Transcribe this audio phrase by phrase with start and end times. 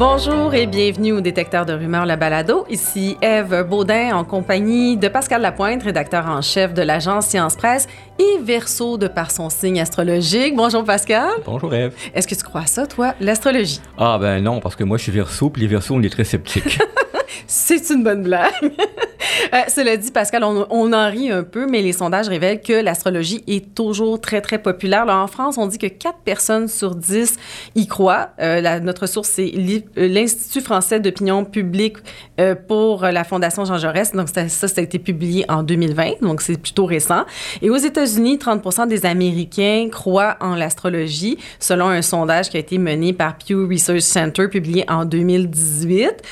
[0.00, 2.64] Bonjour et bienvenue au détecteur de rumeurs La Balado.
[2.70, 7.86] Ici Eve Baudin en compagnie de Pascal Lapointe, rédacteur en chef de l'agence Science Presse
[8.18, 10.56] et Verseau de par son signe astrologique.
[10.56, 11.28] Bonjour Pascal.
[11.44, 11.92] Bonjour Eve.
[12.14, 13.82] Est-ce que tu crois ça, toi, l'astrologie?
[13.98, 16.24] Ah ben non, parce que moi je suis Verseau, puis les Verseaux, on est très
[16.24, 16.78] sceptiques.
[17.46, 18.54] C'est une bonne blague.
[19.52, 23.42] Euh, cela dit, Pascal, on, en rit un peu, mais les sondages révèlent que l'astrologie
[23.46, 25.06] est toujours très, très populaire.
[25.08, 27.36] En France, on dit que 4 personnes sur 10
[27.74, 28.30] y croient.
[28.40, 31.96] Euh, notre source, c'est euh, l'Institut français d'opinion publique
[32.68, 34.12] pour la Fondation Jean Jaurès.
[34.12, 37.24] Donc, ça, ça, a été publié en 2020, donc c'est plutôt récent.
[37.60, 42.78] Et aux États-Unis, 30% des Américains croient en l'astrologie, selon un sondage qui a été
[42.78, 46.22] mené par Pew Research Center, publié en 2018.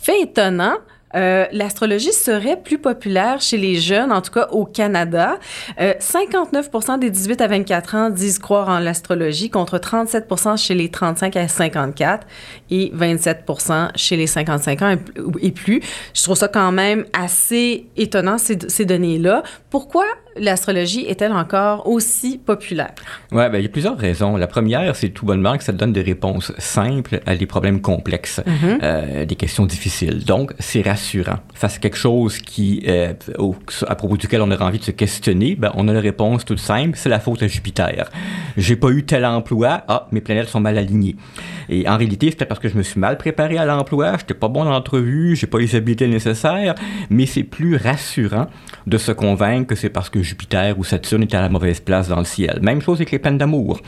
[0.00, 0.76] Fait étonnant,
[1.14, 5.38] euh, l'astrologie serait plus populaire chez les jeunes, en tout cas au Canada.
[5.78, 10.90] 59% euh, des 18 à 24 ans disent croire en l'astrologie contre 37% chez les
[10.90, 12.26] 35 à 54
[12.70, 14.96] et 27% chez les 55 ans
[15.40, 15.80] et plus.
[16.14, 19.42] Je trouve ça quand même assez étonnant, ces données-là.
[19.70, 20.04] Pourquoi
[20.38, 22.94] l'astrologie est-elle encore aussi populaire?
[23.32, 24.36] Oui, ben, il y a plusieurs raisons.
[24.36, 28.40] La première, c'est tout bonnement que ça donne des réponses simples à des problèmes complexes,
[28.46, 28.78] mm-hmm.
[28.82, 30.24] euh, des questions difficiles.
[30.24, 31.38] Donc, c'est rassurant.
[31.54, 33.12] Face à quelque chose qui, euh,
[33.86, 36.58] à propos duquel on aurait envie de se questionner, ben, on a la réponse toute
[36.58, 38.10] simple, c'est la faute à Jupiter.
[38.56, 41.16] J'ai pas eu tel emploi, ah, mes planètes sont mal alignées.
[41.68, 44.48] Et en réalité, c'était parce que je me suis mal préparé à l'emploi, j'étais pas
[44.48, 46.74] bon dans l'entrevue, j'ai pas les habiletés nécessaires,
[47.10, 48.46] mais c'est plus rassurant
[48.86, 52.08] de se convaincre que c'est parce que Jupiter ou Saturne est à la mauvaise place
[52.08, 52.58] dans le ciel.
[52.60, 53.80] Même chose avec les peines d'amour.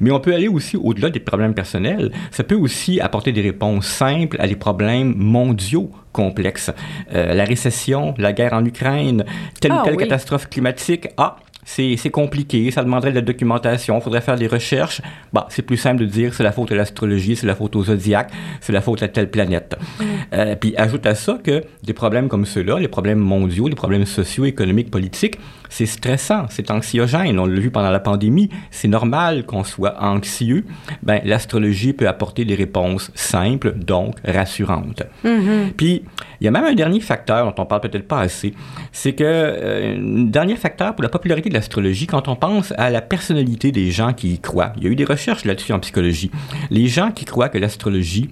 [0.00, 2.10] Mais on peut aller aussi au-delà des problèmes personnels.
[2.30, 6.70] Ça peut aussi apporter des réponses simples à des problèmes mondiaux complexes.
[7.14, 9.24] Euh, la récession, la guerre en Ukraine,
[9.60, 11.08] telle ou ah telle catastrophe climatique.
[11.16, 15.00] Ah, c'est compliqué, ça demanderait de la documentation, il faudrait faire des recherches.
[15.32, 17.84] Bah, c'est plus simple de dire c'est la faute de l'astrologie, c'est la faute au
[17.84, 19.76] zodiaque, c'est la faute à telle planète.
[19.78, 20.04] Mm.
[20.34, 24.06] Euh, puis ajoute à ça que des problèmes comme ceux-là, les problèmes mondiaux, les problèmes
[24.06, 25.38] sociaux, économiques, politiques,
[25.72, 27.38] c'est stressant, c'est anxiogène.
[27.38, 30.66] On l'a vu pendant la pandémie, c'est normal qu'on soit anxieux.
[31.02, 35.02] Ben, l'astrologie peut apporter des réponses simples, donc rassurantes.
[35.24, 35.72] Mm-hmm.
[35.76, 36.02] Puis,
[36.40, 38.52] il y a même un dernier facteur dont on parle peut-être pas assez,
[38.90, 43.00] c'est que euh, un dernier facteur pour la popularité l'astrologie, quand on pense à la
[43.00, 46.30] personnalité des gens qui y croient, il y a eu des recherches là-dessus en psychologie.
[46.70, 48.30] Les gens qui croient que l'astrologie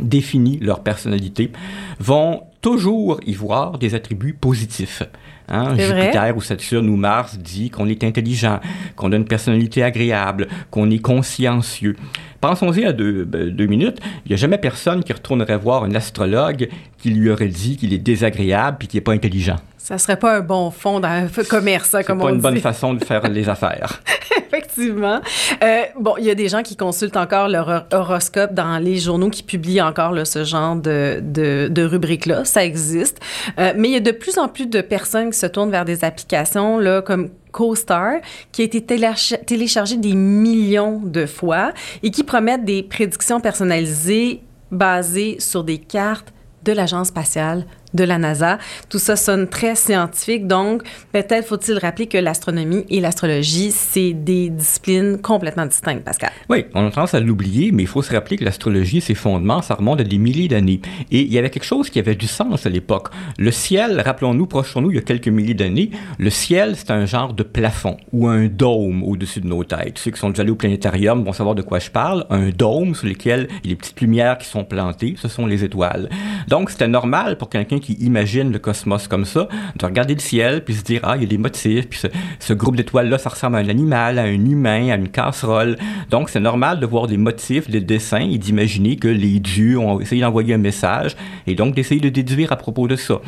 [0.00, 1.52] définit leur personnalité
[2.00, 5.02] vont toujours y voir des attributs positifs.
[5.48, 5.76] Hein?
[5.76, 8.60] Jupiter ou Saturne ou Mars dit qu'on est intelligent,
[8.96, 11.96] qu'on a une personnalité agréable, qu'on est consciencieux.
[12.40, 13.98] Pensons-y à deux, ben, deux minutes.
[14.24, 16.68] Il n'y a jamais personne qui retournerait voir un astrologue
[16.98, 19.56] qui lui aurait dit qu'il est désagréable puis qu'il n'est pas intelligent.
[19.82, 22.36] Ça serait pas un bon fond dans le commerce, hein, comme on dit.
[22.36, 24.00] C'est pas une bonne façon de faire les affaires.
[24.36, 25.20] Effectivement.
[25.60, 29.28] Euh, bon, il y a des gens qui consultent encore leur horoscope dans les journaux
[29.28, 32.44] qui publient encore ce genre de, de, de rubrique-là.
[32.44, 33.18] Ça existe.
[33.58, 35.84] Euh, mais il y a de plus en plus de personnes qui se tournent vers
[35.84, 38.20] des applications là, comme CoStar,
[38.52, 41.72] qui a été téléchargé des millions de fois
[42.04, 46.32] et qui promettent des prédictions personnalisées basées sur des cartes
[46.62, 48.58] de l'Agence spatiale de la NASA.
[48.88, 50.82] Tout ça sonne très scientifique, donc
[51.12, 56.30] peut-être faut-il rappeler que l'astronomie et l'astrologie, c'est des disciplines complètement distinctes, Pascal.
[56.48, 59.62] Oui, on a tendance à l'oublier, mais il faut se rappeler que l'astrologie, ses fondements,
[59.62, 60.80] ça remonte à des milliers d'années.
[61.10, 63.08] Et il y avait quelque chose qui avait du sens à l'époque.
[63.38, 67.34] Le ciel, rappelons-nous, prochons-nous, il y a quelques milliers d'années, le ciel, c'est un genre
[67.34, 69.98] de plafond ou un dôme au-dessus de nos têtes.
[69.98, 72.26] Ceux qui sont déjà allés au planétarium vont savoir de quoi je parle.
[72.30, 76.08] Un dôme sur lequel il petites lumières qui sont plantées, ce sont les étoiles.
[76.48, 80.64] Donc, c'était normal pour quelqu'un qui imagine le cosmos comme ça, de regarder le ciel,
[80.64, 82.00] puis se dire, ah, il y a des motifs, puis
[82.38, 85.76] ce, groupe d'étoiles-là, ça ressemble à un animal, à un humain, à une casserole.
[86.08, 90.00] Donc, c'est normal de voir des motifs, des dessins, et d'imaginer que les dieux ont
[90.00, 91.16] essayé d'envoyer un message,
[91.46, 93.20] et donc d'essayer de déduire à propos de ça.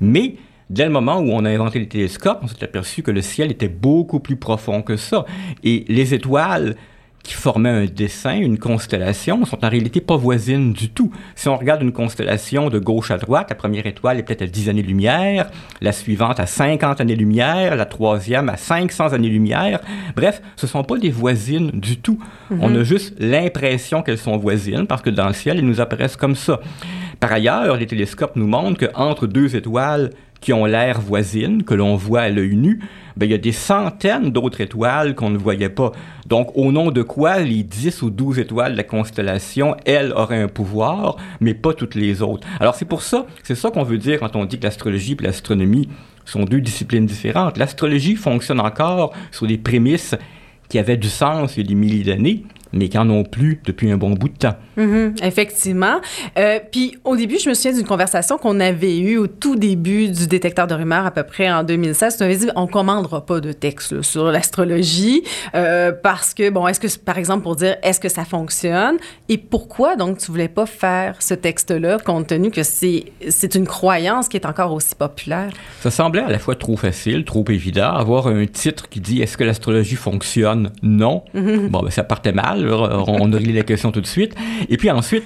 [0.00, 0.36] Mais,
[0.70, 3.50] Dès le moment où on a inventé les télescopes, on s'est aperçu que le ciel
[3.50, 5.26] était beaucoup plus profond que ça.
[5.64, 6.76] Et les étoiles
[7.22, 11.12] qui formaient un dessin, une constellation, sont en réalité pas voisines du tout.
[11.36, 14.46] Si on regarde une constellation de gauche à droite, la première étoile est peut-être à
[14.46, 15.50] 10 années-lumière,
[15.80, 19.80] la suivante à 50 années-lumière, la troisième à 500 années-lumière.
[20.16, 22.18] Bref, ce sont pas des voisines du tout.
[22.50, 22.80] On mhm.
[22.80, 26.34] a juste l'impression qu'elles sont voisines parce que dans le ciel, elles nous apparaissent comme
[26.34, 26.60] ça.
[27.20, 30.10] Par ailleurs, les télescopes nous montrent qu'entre deux étoiles
[30.40, 32.80] qui ont l'air voisines, que l'on voit à l'œil nu,
[33.16, 35.92] ben, il y a des centaines d'autres étoiles qu'on ne voyait pas.
[36.26, 40.42] Donc, au nom de quoi les 10 ou 12 étoiles de la constellation, elles, auraient
[40.42, 42.46] un pouvoir, mais pas toutes les autres.
[42.60, 45.22] Alors, c'est pour ça, c'est ça qu'on veut dire quand on dit que l'astrologie et
[45.22, 45.88] l'astronomie
[46.24, 47.58] sont deux disciplines différentes.
[47.58, 50.14] L'astrologie fonctionne encore sur des prémices
[50.68, 53.60] qui avaient du sens il y a des milliers d'années, mais qui en ont plus
[53.64, 54.56] depuis un bon bout de temps.
[54.76, 56.00] Mhm, effectivement.
[56.38, 60.08] Euh, puis au début, je me souviens d'une conversation qu'on avait eue au tout début
[60.08, 62.16] du détecteur de rumeurs, à peu près en 2016.
[62.16, 65.22] Tu avais dit on commandera pas de texte sur l'astrologie
[65.54, 68.96] euh, parce que, bon, est-ce que, par exemple, pour dire est-ce que ça fonctionne?
[69.28, 74.28] Et pourquoi donc tu voulais pas faire ce texte-là compte tenu que c'est une croyance
[74.28, 75.50] qui est encore aussi populaire?
[75.80, 77.92] Ça semblait à la fois trop facile, trop évident.
[77.92, 80.70] Avoir un titre qui dit est-ce que l'astrologie fonctionne?
[80.82, 81.24] Non.
[81.34, 81.68] Mhm.
[81.68, 82.61] Bon, ben, ça partait mal.
[82.62, 84.34] On aurait la question tout de suite.
[84.68, 85.24] Et puis ensuite,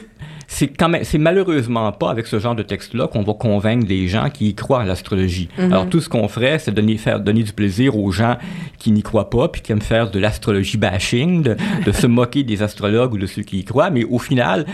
[0.48, 4.06] c'est quand même, c'est malheureusement pas avec ce genre de texte-là qu'on va convaincre des
[4.08, 5.48] gens qui y croient à l'astrologie.
[5.58, 5.72] Mhm.
[5.72, 8.36] Alors tout ce qu'on ferait, c'est donner, faire donner du plaisir aux gens
[8.78, 12.44] qui n'y croient pas, puis qui aiment faire de l'astrologie bashing, de, de se moquer
[12.44, 13.90] des astrologues ou de ceux qui y croient.
[13.90, 14.66] Mais au final,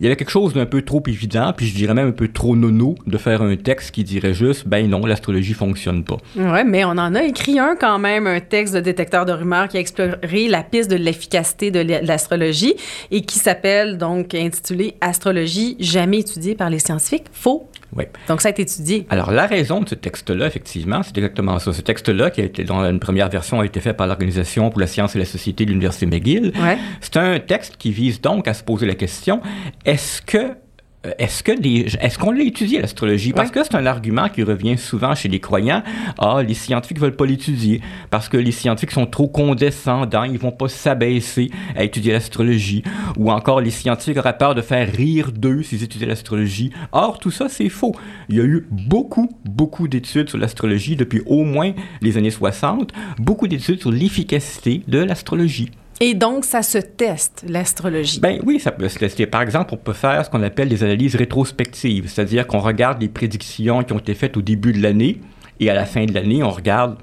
[0.00, 2.28] il y avait quelque chose d'un peu trop évident, puis je dirais même un peu
[2.28, 6.16] trop nono de faire un texte qui dirait juste, ben non, l'astrologie fonctionne pas.
[6.36, 9.68] Ouais, mais on en a écrit un quand même, un texte de détecteur de rumeurs
[9.68, 12.74] qui a exploré la piste de l'efficacité de l'astrologie
[13.10, 17.26] et qui s'appelle donc intitulé Astrologie jamais étudiée par les scientifiques.
[17.32, 18.04] Faux oui.
[18.28, 19.06] Donc, ça a été étudié.
[19.10, 21.72] Alors, la raison de ce texte-là, effectivement, c'est exactement ça.
[21.72, 24.80] Ce texte-là, qui a été, dans une première version, a été fait par l'Organisation pour
[24.80, 26.52] la science et la société de l'Université McGill.
[26.60, 26.78] Ouais.
[27.00, 29.40] C'est un texte qui vise donc à se poser la question,
[29.84, 30.54] est-ce que
[31.18, 33.32] est-ce que est-ce qu'on l'a étudié l'astrologie?
[33.32, 35.82] Parce que c'est un argument qui revient souvent chez les croyants.
[36.18, 37.80] Ah, les scientifiques veulent pas l'étudier
[38.10, 42.82] parce que les scientifiques sont trop condescendants, ils vont pas s'abaisser à étudier l'astrologie.
[43.16, 46.70] Ou encore, les scientifiques auraient peur de faire rire d'eux s'ils étudiaient l'astrologie.
[46.92, 47.94] Or, tout ça, c'est faux.
[48.28, 51.72] Il y a eu beaucoup, beaucoup d'études sur l'astrologie depuis au moins
[52.02, 55.70] les années 60, beaucoup d'études sur l'efficacité de l'astrologie.
[56.02, 58.20] Et donc, ça se teste, l'astrologie.
[58.20, 59.26] Ben oui, ça peut se tester.
[59.26, 63.08] Par exemple, on peut faire ce qu'on appelle des analyses rétrospectives, c'est-à-dire qu'on regarde les
[63.08, 65.20] prédictions qui ont été faites au début de l'année
[65.60, 66.96] et à la fin de l'année, on regarde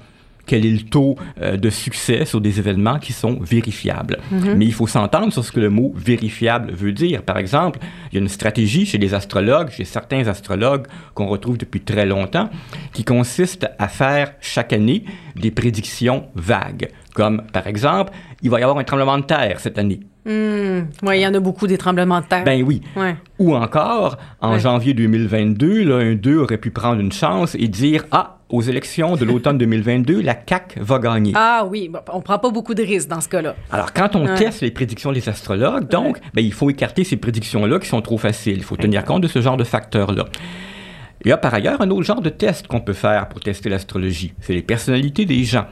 [0.46, 4.18] quel est le taux euh, de succès sur des événements qui sont vérifiables.
[4.32, 4.54] Mhm.
[4.56, 7.22] Mais il faut s'entendre sur ce que le mot vérifiable veut dire.
[7.22, 7.78] Par exemple,
[8.10, 12.06] il y a une stratégie chez les astrologues, chez certains astrologues qu'on retrouve depuis très
[12.06, 12.48] longtemps,
[12.92, 15.04] qui consiste à faire chaque année
[15.36, 16.88] des prédictions vagues.
[17.18, 18.12] Comme, par exemple,
[18.42, 19.98] il va y avoir un tremblement de terre cette année.
[20.24, 20.82] Hmm.
[21.02, 22.44] Oui, il y en a beaucoup des tremblements de terre.
[22.44, 22.80] Ben oui.
[22.94, 23.16] Ouais.
[23.40, 28.04] Ou encore, en janvier 2022, là, un d'eux aurait pu prendre une chance et dire
[28.12, 31.32] Ah, aux élections de l'automne 2022, la CAQ va gagner.
[31.34, 33.56] Ah oui, on prend pas beaucoup de risques dans ce cas-là.
[33.72, 37.80] Alors, quand on teste les prédictions des astrologues, donc, ben, il faut écarter ces prédictions-là
[37.80, 38.58] qui sont trop faciles.
[38.58, 40.26] Il faut tenir compte de ce genre de facteurs-là.
[41.24, 43.68] Il y a par ailleurs un autre genre de test qu'on peut faire pour tester
[43.68, 44.34] l'astrologie.
[44.40, 45.66] C'est les personnalités des gens.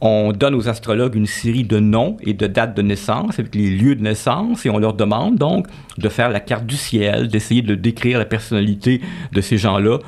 [0.00, 3.70] On donne aux astrologues une série de noms et de dates de naissance avec les
[3.70, 5.66] lieux de naissance et on leur demande donc
[5.98, 9.00] de faire la carte du ciel, d'essayer de décrire la personnalité
[9.32, 9.98] de ces gens-là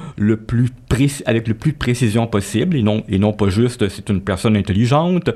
[1.27, 4.57] avec le plus de précision possible et non, et non pas juste c'est une personne
[4.57, 5.31] intelligente.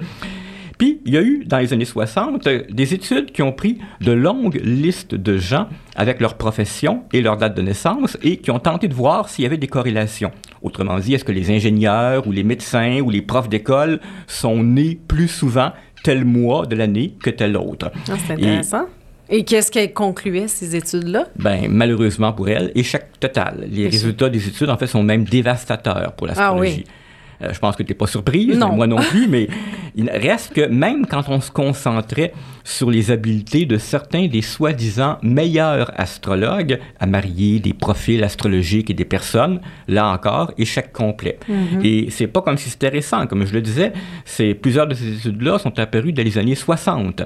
[0.78, 4.12] Puis, il y a eu, dans les années 60, des études qui ont pris de
[4.12, 5.66] longues listes de gens
[5.96, 9.42] avec leur profession et leur date de naissance et qui ont tenté de voir s'il
[9.42, 10.30] y avait des corrélations.
[10.62, 13.98] Autrement dit, est-ce que les ingénieurs ou les médecins ou les profs d'école
[14.28, 15.72] sont nés plus souvent
[16.04, 17.90] tel mois de l'année que tel autre?
[18.08, 18.86] Ah, c'est intéressant.
[19.28, 19.44] Et...
[19.44, 21.26] qu'est-ce qu'elles concluaient, ces études-là?
[21.36, 23.66] Ben, malheureusement pour elles, échec total.
[23.70, 26.84] Les résultats des études, en fait, sont même dévastateurs pour l'astrologie.
[26.84, 26.84] Ah oui.
[27.42, 29.48] Euh, je pense que tu n'es pas surprise, moi non plus, mais
[29.94, 32.32] il reste que même quand on se concentrait
[32.64, 38.94] sur les habiletés de certains des soi-disant meilleurs astrologues à marier des profils astrologiques et
[38.94, 41.38] des personnes, là encore, échec complet.
[41.48, 41.84] Mm-hmm.
[41.84, 43.92] Et c'est pas comme si c'était récent, comme je le disais,
[44.24, 47.22] c'est plusieurs de ces études-là sont apparues dans les années 60.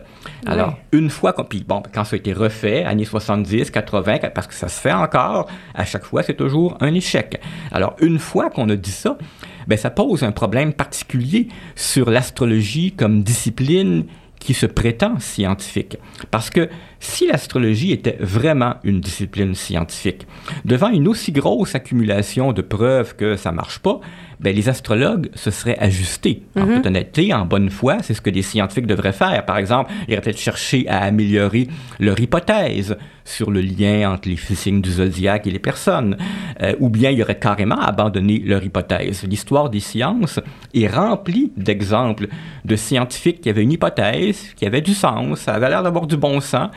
[0.46, 4.54] Alors, une fois, puis bon, quand ça a été refait, années 70, 80, parce que
[4.54, 7.40] ça se fait encore, à chaque fois, c'est toujours un échec.
[7.70, 9.16] Alors, une fois qu'on a dit ça,
[9.66, 14.04] ben, ça pose un problème particulier sur l'astrologie comme discipline
[14.42, 15.98] qui se prétend scientifique.
[16.32, 20.26] Parce que si l'astrologie était vraiment une discipline scientifique,
[20.64, 24.00] devant une aussi grosse accumulation de preuves que ça marche pas,
[24.42, 26.42] ben, les astrologues se seraient ajustés.
[26.56, 26.76] En mhm.
[26.76, 29.44] toute honnêteté, en bonne foi, c'est ce que des scientifiques devraient faire.
[29.46, 31.68] Par exemple, ils auraient peut-être cherché à améliorer
[32.00, 36.16] leur hypothèse sur le lien entre les signes du zodiaque et les personnes,
[36.60, 39.22] euh, ou bien ils auraient carrément abandonné leur hypothèse.
[39.24, 40.40] L'histoire des sciences
[40.74, 42.26] est remplie d'exemples
[42.64, 46.16] de scientifiques qui avaient une hypothèse, qui avait du sens, ça avait l'air d'avoir du
[46.16, 46.70] bon sens,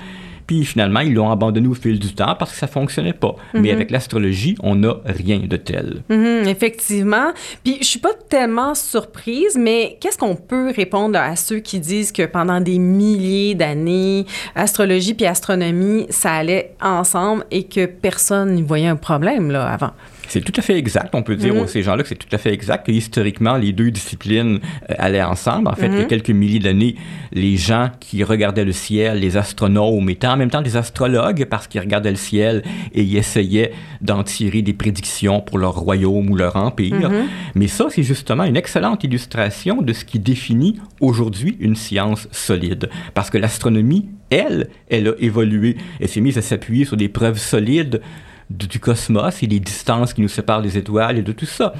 [0.48, 3.36] puis finalement, ils l'ont abandonné au fil du temps parce que ça fonctionnait pas.
[3.54, 3.76] Mais mhm.
[3.76, 6.04] avec l'astrologie, on n'a rien de tel.
[6.10, 7.32] Mhm, effectivement.
[7.64, 12.12] Puis je suis pas tellement surprise, mais qu'est-ce qu'on peut répondre à ceux qui disent
[12.12, 14.26] que pendant des milliers d'années,
[14.56, 19.92] astrologie puis astronomie, ça allait ensemble et que personne n'y voyait un problème là avant?
[20.28, 21.14] C'est tout à fait exact.
[21.14, 21.64] On peut dire mm-hmm.
[21.64, 24.96] aux ces gens-là que c'est tout à fait exact que historiquement, les deux disciplines euh,
[24.98, 25.68] allaient ensemble.
[25.68, 26.08] En fait, il y a mm-hmm.
[26.08, 26.96] quelques milliers d'années,
[27.32, 31.68] les gens qui regardaient le ciel, les astronomes, étaient en même temps des astrologues parce
[31.68, 32.64] qu'ils regardaient le ciel
[32.94, 37.12] et ils essayaient d'en tirer des prédictions pour leur royaume ou leur empire.
[37.12, 37.26] Mm-hmm.
[37.56, 42.90] Mais ça, c'est justement une excellente illustration de ce qui définit aujourd'hui une science solide.
[43.14, 45.78] Parce que l'astronomie, elle, elle a évolué.
[46.00, 48.02] Elle s'est mise à s'appuyer sur des preuves solides
[48.50, 51.74] du cosmos et les distances qui nous séparent des étoiles et de tout ça.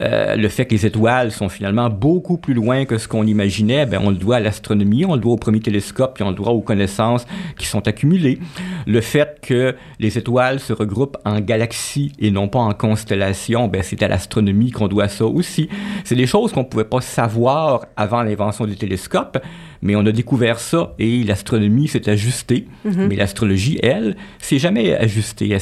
[0.00, 3.86] Euh, le fait que les étoiles sont finalement beaucoup plus loin que ce qu'on imaginait,
[3.86, 6.36] ben, on le doit à l'astronomie, on le doit au premier télescope, puis on le
[6.36, 7.26] doit aux connaissances
[7.58, 8.38] qui sont accumulées.
[8.86, 13.82] Le fait que les étoiles se regroupent en galaxies et non pas en constellations, ben,
[13.82, 15.68] c'est à l'astronomie qu'on doit ça aussi.
[16.04, 19.38] C'est des choses qu'on ne pouvait pas savoir avant l'invention du télescope.
[19.84, 22.66] Mais on a découvert ça et l'astronomie s'est ajustée.
[22.84, 23.06] Mhm.
[23.08, 25.56] Mais l'astrologie, elle, s'est jamais ajustée.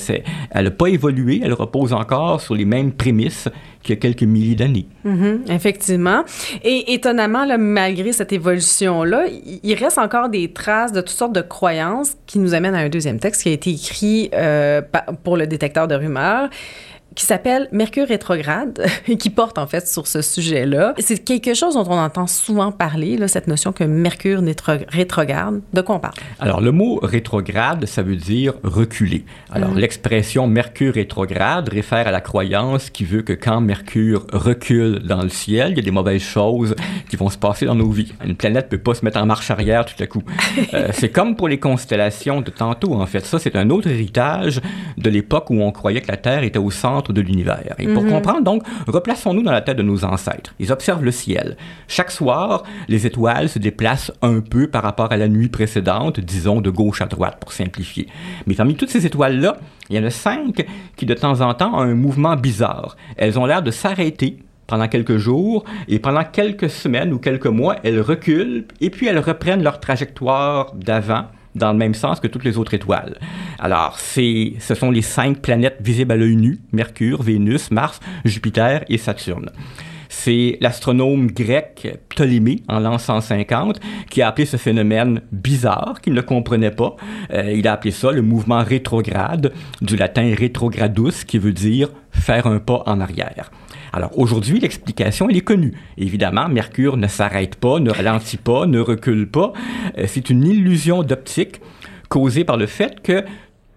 [0.52, 1.40] Elle n'a pas évolué.
[1.44, 3.48] Elle repose encore sur les mêmes prémices
[3.82, 4.86] qu'il y a quelques milliers d'années.
[5.04, 6.22] Mhm, effectivement.
[6.62, 9.24] Et étonnamment, malgré cette évolution-là,
[9.62, 12.88] il reste encore des traces de toutes sortes de croyances qui nous amènent à un
[12.88, 14.82] deuxième texte qui a été écrit euh,
[15.24, 16.48] pour le détecteur de rumeurs
[17.14, 20.94] qui s'appelle Mercure rétrograde et qui porte en fait sur ce sujet-là.
[20.98, 24.42] C'est quelque chose dont on entend souvent parler, là, cette notion que Mercure
[24.88, 25.60] rétrograde.
[25.72, 26.14] De quoi on parle?
[26.40, 29.24] Alors, le mot rétrograde, ça veut dire reculer.
[29.50, 29.78] Alors, mm.
[29.78, 35.28] l'expression Mercure rétrograde réfère à la croyance qui veut que quand Mercure recule dans le
[35.28, 36.74] ciel, il y a des mauvaises choses
[37.08, 38.12] qui vont se passer dans nos vies.
[38.24, 40.22] Une planète peut pas se mettre en marche arrière tout à coup.
[40.74, 43.24] Euh, c'est comme pour les constellations de tantôt, en fait.
[43.24, 44.60] Ça, c'est un autre héritage
[44.96, 47.74] de l'époque où on croyait que la Terre était au centre de l'univers.
[47.78, 48.10] Et pour mhm.
[48.10, 50.54] comprendre, donc, replaçons-nous dans la tête de nos ancêtres.
[50.58, 51.56] Ils observent le ciel.
[51.88, 56.60] Chaque soir, les étoiles se déplacent un peu par rapport à la nuit précédente, disons
[56.60, 58.08] de gauche à droite pour simplifier.
[58.46, 59.56] Mais parmi toutes ces étoiles-là,
[59.90, 60.66] il y en a cinq
[60.96, 62.96] qui de temps en temps ont un mouvement bizarre.
[63.16, 67.76] Elles ont l'air de s'arrêter pendant quelques jours et pendant quelques semaines ou quelques mois,
[67.84, 72.44] elles reculent et puis elles reprennent leur trajectoire d'avant dans le même sens que toutes
[72.44, 73.18] les autres étoiles.
[73.58, 78.84] Alors, c'est, ce sont les cinq planètes visibles à l'œil nu, Mercure, Vénus, Mars, Jupiter
[78.88, 79.50] et Saturne.
[80.08, 83.80] C'est l'astronome grec Ptolémée, en l'an 150,
[84.10, 86.96] qui a appelé ce phénomène bizarre, qu'il ne comprenait pas.
[87.32, 92.46] Euh, il a appelé ça le mouvement rétrograde, du latin rétrogradus, qui veut dire faire
[92.46, 93.50] un pas en arrière.
[93.92, 95.74] Alors aujourd'hui, l'explication, elle est connue.
[95.98, 99.52] Évidemment, Mercure ne s'arrête pas, ne ralentit pas, ne recule pas.
[99.98, 101.60] Euh, c'est une illusion d'optique
[102.08, 103.24] causée par le fait que,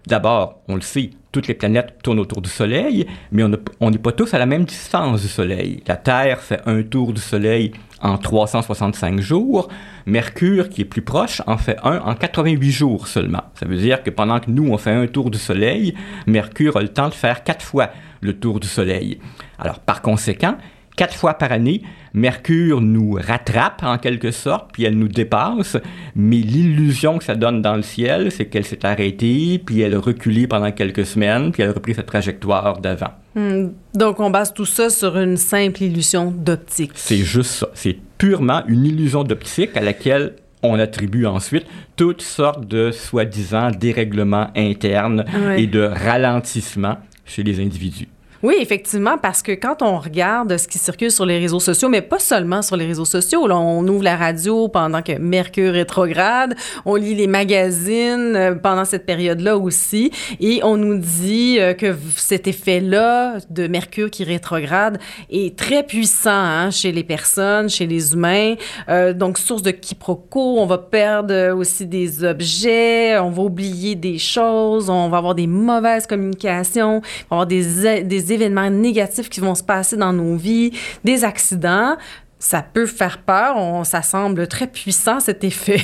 [0.06, 3.42] d'abord, on le sait, toutes les planètes tournent autour du Soleil, mais
[3.80, 5.82] on n'est pas tous à la même distance du Soleil.
[5.86, 7.72] La Terre fait un tour du Soleil
[8.06, 9.68] en 365 jours.
[10.06, 13.42] Mercure, qui est plus proche, en fait un en 88 jours seulement.
[13.54, 15.94] Ça veut dire que pendant que nous, on fait un tour du Soleil,
[16.26, 19.18] Mercure a le temps de faire quatre fois le tour du Soleil.
[19.58, 20.56] Alors, par conséquent,
[20.96, 21.82] quatre fois par année,
[22.14, 25.76] Mercure nous rattrape en quelque sorte, puis elle nous dépasse,
[26.14, 30.00] mais l'illusion que ça donne dans le ciel, c'est qu'elle s'est arrêtée, puis elle a
[30.00, 33.12] reculé pendant quelques semaines, puis elle a repris sa trajectoire d'avant.
[33.34, 33.68] Hmm.
[33.94, 36.92] donc, on base tout ça sur une simple illusion d'optique.
[36.94, 37.68] C'est juste ça.
[37.74, 44.48] C'est purement une illusion d'optique à laquelle on attribue ensuite toutes sortes de soi-disant dérèglements
[44.56, 45.26] internes
[45.56, 48.08] et de ralentissements chez les individus.
[48.42, 52.02] Oui, effectivement, parce que quand on regarde ce qui circule sur les réseaux sociaux, mais
[52.02, 56.96] pas seulement sur les réseaux sociaux, on ouvre la radio pendant que Mercure rétrograde, on
[56.96, 62.46] lit les magazines euh, pendant cette période-là aussi, et on nous dit euh, que cet
[62.46, 64.98] effet-là de Mercure qui rétrograde
[65.30, 68.54] est très puissant hein, chez les personnes, chez les humains.
[68.88, 74.18] Euh, donc, source de quiproquo, on va perdre aussi des objets, on va oublier des
[74.18, 77.00] choses, on va avoir des mauvaises communications,
[77.30, 80.72] on va avoir des, des événements négatifs qui vont se passer dans nos vies,
[81.04, 81.96] des accidents,
[82.38, 83.56] ça peut faire peur.
[83.56, 85.80] On, ça semble très puissant, cet effet.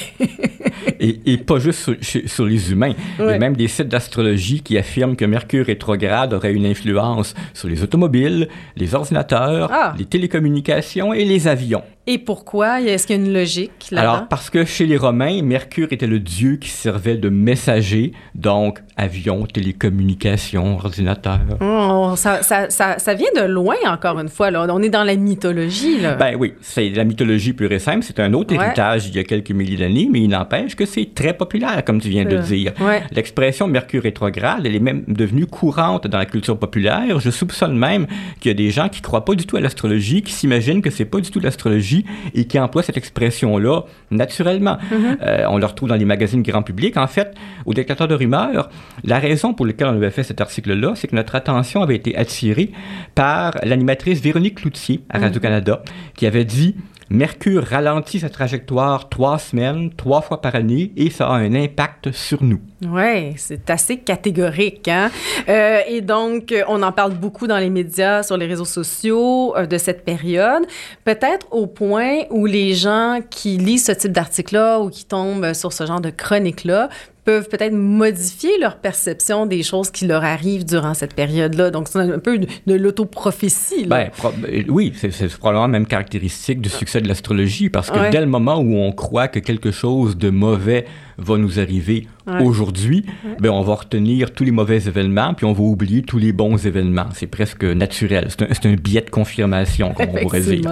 [1.00, 2.94] et, pas juste sur, les humains.
[3.18, 7.34] Il y a même des sites d'astrologie qui affirment que Mercure rétrograde aurait une influence
[7.54, 9.94] sur les automobiles, les ordinateurs, ah.
[9.98, 11.82] les télécommunications et les avions.
[12.08, 12.80] Et pourquoi?
[12.80, 16.08] Est-ce qu'il y a une logique là Alors, parce que chez les Romains, Mercure était
[16.08, 21.38] le dieu qui servait de messager, donc avion, télécommunications, ordinateur.
[21.60, 24.50] Oh, ça, ça, ça, vient de loin, encore une fois.
[24.50, 24.66] Là.
[24.68, 26.00] On est dans la mythologie.
[26.00, 26.14] Là.
[26.14, 28.02] Ben oui, c'est la mythologie pure et simple.
[28.02, 31.14] C'est un autre héritage il y a quelques milliers d'années, mais il n'empêche que c'est
[31.14, 32.72] très populaire, comme tu viens de dire.
[33.12, 37.20] L'expression Mercure rétrograde, elle est même devenue courante dans la culture populaire.
[37.20, 38.08] Je soupçonne même
[38.40, 40.90] qu'il y a des gens qui croient pas du tout à l'astrologie, qui s'imaginent que
[40.90, 41.91] c'est pas du tout l'astrologie
[42.34, 44.78] et qui emploient cette expression-là naturellement.
[44.90, 45.46] Mm-hmm.
[45.48, 46.96] on le retrouve dans les magazines grand public.
[46.96, 47.34] En fait,
[47.66, 48.70] au détecteur de rumeurs,
[49.04, 52.16] la raison pour laquelle on avait fait cet article-là, c'est que notre attention avait été
[52.16, 52.70] attirée
[53.14, 55.22] par l'animatrice Véronique Cloutier à mm.
[55.22, 55.82] Radio-Canada,
[56.16, 56.76] qui avait dit
[57.12, 62.10] Mercure ralentit sa trajectoire trois semaines, trois fois par année, et ça a un impact
[62.10, 62.58] sur nous.
[62.88, 64.88] Oui, c'est assez catégorique.
[64.88, 65.10] Hein?
[65.46, 69.66] Euh, et donc, on en parle beaucoup dans les médias, sur les réseaux sociaux euh,
[69.66, 70.62] de cette période.
[71.04, 75.74] Peut-être au point où les gens qui lisent ce type d'article-là ou qui tombent sur
[75.74, 76.88] ce genre de chronique-là
[77.24, 81.70] peuvent peut-être modifier leur perception des choses qui leur arrivent durant cette période-là.
[81.70, 83.86] Donc, c'est un peu de, l'autoprophétie.
[83.86, 88.20] Ben, euh, oui, c'est probablement la même caractéristique du succès de l'astrologie, parce que dès
[88.20, 90.84] le moment où on croit que quelque chose de mauvais
[91.18, 92.08] va nous arriver
[92.40, 93.04] aujourd'hui,
[93.38, 96.66] ben, on va retenir tous les mauvais événements, puis on va oublier tous les bons
[96.66, 97.06] événements.
[97.14, 98.28] C'est presque naturel.
[98.30, 100.70] C'est un, un, biais de confirmation, comme on pourrait dire.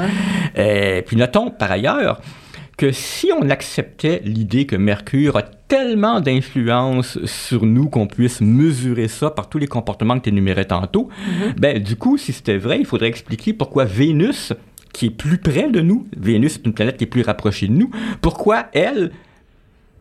[0.56, 2.20] Et euh, puis notons, par ailleurs,
[2.80, 9.06] que si on acceptait l'idée que Mercure a tellement d'influence sur nous qu'on puisse mesurer
[9.06, 11.60] ça par tous les comportements que tu énumérais tantôt, mm-hmm.
[11.60, 14.54] ben du coup, si c'était vrai, il faudrait expliquer pourquoi Vénus,
[14.94, 17.74] qui est plus près de nous, Vénus est une planète qui est plus rapprochée de
[17.74, 17.90] nous,
[18.22, 19.10] pourquoi elle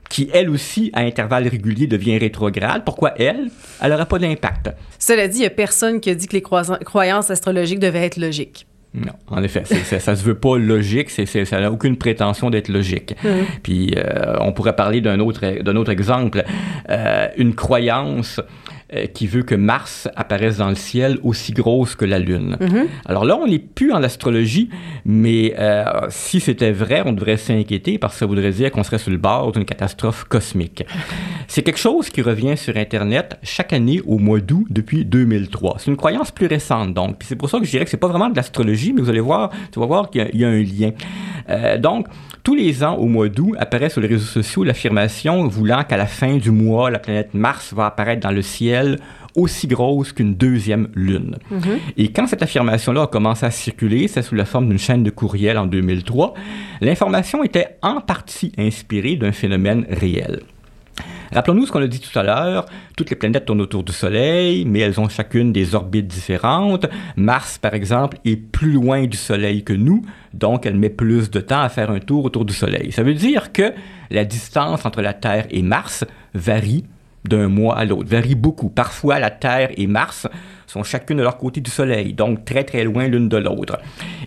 [0.09, 4.71] qui elle aussi, à intervalles réguliers, devient rétrograde, pourquoi elle, elle n'aura pas d'impact?
[4.97, 8.17] Cela dit, il n'y a personne qui a dit que les croyances astrologiques devaient être
[8.17, 8.65] logiques.
[8.93, 12.69] Non, en effet, ça, ça se veut pas logique, c'est, ça n'a aucune prétention d'être
[12.69, 13.15] logique.
[13.23, 13.27] Mmh.
[13.61, 16.43] Puis euh, on pourrait parler d'un autre, d'un autre exemple,
[16.89, 18.41] euh, une croyance
[18.93, 22.57] euh, qui veut que Mars apparaisse dans le ciel aussi grosse que la Lune.
[22.59, 22.87] Mm-hmm.
[23.05, 24.69] Alors là, on n'est plus en astrologie,
[25.05, 28.97] mais euh, si c'était vrai, on devrait s'inquiéter parce que ça voudrait dire qu'on serait
[28.97, 30.83] sur le bord d'une catastrophe cosmique.
[31.47, 35.75] C'est quelque chose qui revient sur Internet chaque année au mois d'août depuis 2003.
[35.79, 37.19] C'est une croyance plus récente, donc.
[37.19, 39.09] Puis c'est pour ça que je dirais que c'est pas vraiment de l'astrologie, mais vous
[39.09, 40.91] allez voir, tu vas voir qu'il y, a un lien.
[41.49, 42.07] Euh, donc,
[42.43, 46.07] tous les ans, au mois d'août, apparaît sur les réseaux sociaux l'affirmation voulant qu'à la
[46.07, 48.97] fin du mois, la planète Mars va apparaître dans le ciel
[49.35, 51.37] aussi grosse qu'une deuxième lune.
[51.51, 51.77] Mm-hmm.
[51.97, 55.09] Et quand cette affirmation-là a commencé à circuler, c'est sous la forme d'une chaîne de
[55.09, 56.33] courriel en 2003,
[56.81, 60.41] l'information était en partie inspirée d'un phénomène réel.
[61.31, 62.65] Rappelons-nous ce qu'on a dit tout à l'heure,
[62.97, 66.87] toutes les planètes tournent autour du Soleil, mais elles ont chacune des orbites différentes.
[67.15, 71.39] Mars, par exemple, est plus loin du Soleil que nous, donc elle met plus de
[71.39, 72.91] temps à faire un tour autour du Soleil.
[72.91, 73.73] Ça veut dire que
[74.09, 76.85] la distance entre la Terre et Mars varie
[77.25, 78.69] d'un mois à l'autre, varie beaucoup.
[78.69, 80.27] Parfois, la Terre et Mars
[80.69, 83.79] sont chacune de leur côté du Soleil, donc très très loin l'une de l'autre.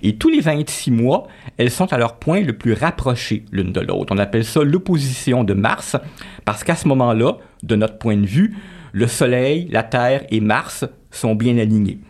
[0.03, 3.81] Et tous les 26 mois, elles sont à leur point le plus rapproché l'une de
[3.81, 4.13] l'autre.
[4.13, 5.97] On appelle ça l'opposition de Mars,
[6.45, 8.57] parce qu'à ce moment-là, de notre point de vue,
[8.93, 12.01] le Soleil, la Terre et Mars sont bien alignés.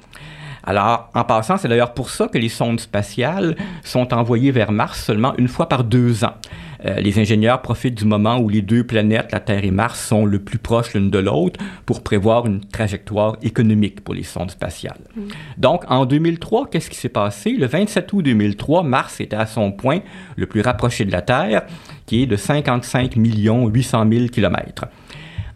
[0.65, 5.05] Alors, en passant, c'est d'ailleurs pour ça que les sondes spatiales sont envoyées vers Mars
[5.05, 6.35] seulement une fois par deux ans.
[6.85, 10.25] Euh, les ingénieurs profitent du moment où les deux planètes, la Terre et Mars, sont
[10.27, 15.01] le plus proches l'une de l'autre pour prévoir une trajectoire économique pour les sondes spatiales.
[15.15, 15.21] Mm.
[15.59, 17.53] Donc, en 2003, qu'est-ce qui s'est passé?
[17.53, 20.01] Le 27 août 2003, Mars était à son point
[20.37, 21.63] le plus rapproché de la Terre,
[22.07, 24.87] qui est de 55 800 000 kilomètres.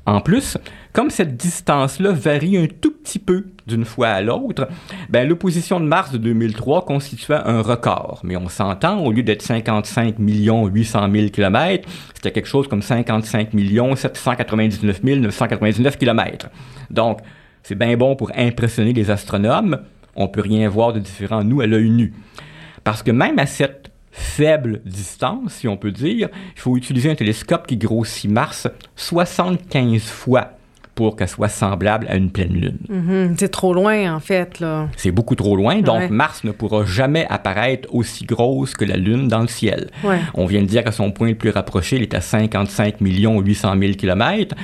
[0.07, 0.57] En plus,
[0.93, 4.69] comme cette distance-là varie un tout petit peu d'une fois à l'autre,
[5.11, 8.21] ben, l'opposition de mars de 2003 constituait un record.
[8.23, 13.51] Mais on s'entend, au lieu d'être 55 800 000 km, c'était quelque chose comme 55
[13.97, 16.51] 799 999 km.
[16.91, 17.19] Donc,
[17.65, 19.81] c'est bien bon pour impressionner les astronomes.
[20.15, 22.15] On peut rien voir de différent, nous, à l'œil nu.
[22.85, 27.15] Parce que même à cette faible distance, si on peut dire, il faut utiliser un
[27.15, 30.53] télescope qui grossit Mars 75 fois
[30.95, 32.79] pour qu'elle soit semblable à une pleine lune.
[32.89, 33.35] Mm-hmm.
[33.39, 34.59] C'est trop loin, en fait.
[34.61, 34.89] là.
[34.97, 39.29] C'est beaucoup trop loin, donc Mars ne pourra jamais apparaître aussi grosse que la Lune
[39.29, 39.91] dans le ciel.
[40.33, 43.75] On vient de dire qu'à son point le plus rapproché, il est à 55 800
[43.79, 44.57] 000 km.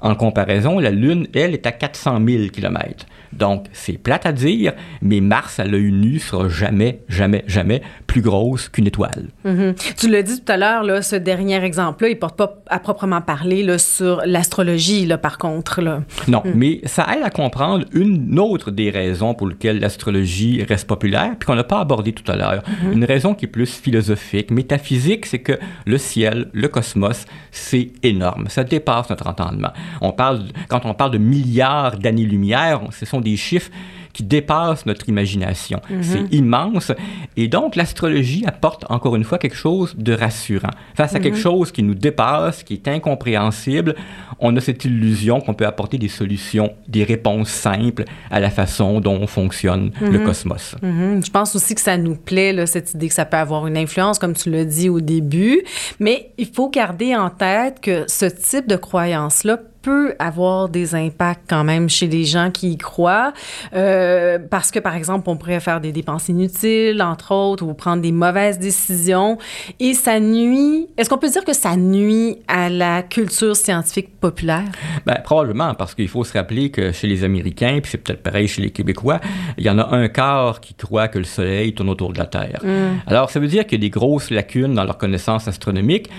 [0.00, 3.06] En comparaison, la Lune, elle, est à 400 000 km.
[3.32, 8.22] Donc, c'est plate à dire, mais Mars, à l'œil nu, sera jamais, jamais, jamais plus
[8.22, 9.26] grosse qu'une étoile.
[9.44, 9.94] Mm-hmm.
[9.96, 12.80] Tu l'as dit tout à l'heure, là, ce dernier exemple-là, il ne porte pas à
[12.80, 15.82] proprement parler là, sur l'astrologie, là, par contre.
[15.82, 16.02] Là.
[16.26, 16.52] Non, mm.
[16.54, 21.46] mais ça aide à comprendre une autre des raisons pour lesquelles l'astrologie reste populaire, puis
[21.46, 22.62] qu'on n'a pas abordé tout à l'heure.
[22.62, 22.92] Mm-hmm.
[22.92, 28.46] Une raison qui est plus philosophique, métaphysique, c'est que le ciel, le cosmos, c'est énorme.
[28.48, 29.72] Ça dépasse notre entendement.
[30.00, 33.70] On parle, quand on parle de milliards d'années-lumière, ce sont des chiffres
[34.18, 35.80] qui dépasse notre imagination.
[36.00, 36.90] C'est immense.
[37.36, 40.72] Et donc, l'astrologie apporte encore une fois quelque chose de rassurant.
[40.96, 43.94] Face à quelque chose qui nous dépasse, qui est incompréhensible,
[44.40, 48.98] on a cette illusion qu'on peut apporter des solutions, des réponses simples à la façon
[49.00, 50.74] dont fonctionne le cosmos.
[50.82, 53.76] Je pense aussi que ça nous plaît, là, cette idée que ça peut avoir une
[53.76, 55.62] influence, comme tu l'as dit au début.
[56.00, 61.48] Mais il faut garder en tête que ce type de croyance-là peut avoir des impacts
[61.48, 63.32] quand même chez les gens qui y croient,
[63.74, 68.02] euh, parce que, par exemple, on pourrait faire des dépenses inutiles, entre autres, ou prendre
[68.02, 69.38] des mauvaises décisions,
[69.80, 70.88] et ça nuit...
[70.98, 74.64] Est-ce qu'on peut dire que ça nuit à la culture scientifique populaire?
[75.06, 78.46] Ben, probablement, parce qu'il faut se rappeler que chez les Américains, puis c'est peut-être pareil
[78.46, 79.20] chez les Québécois,
[79.56, 82.26] il y en a un quart qui croit que le Soleil tourne autour de la
[82.26, 82.60] Terre.
[82.62, 83.00] Mm.
[83.06, 86.10] Alors, ça veut dire qu'il y a des grosses lacunes dans leur connaissance astronomique.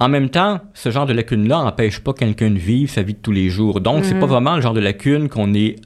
[0.00, 3.18] En même temps, ce genre de lacune-là n'empêche pas quelqu'un de vivre sa vie de
[3.18, 3.80] tous les jours.
[3.80, 4.30] Donc, c'est pas mm.
[4.30, 5.76] vraiment le genre de lacune qu'on est